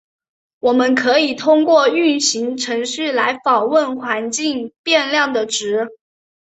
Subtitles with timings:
[0.57, 5.89] 我们可以通过运行程序来访问环境变量的值。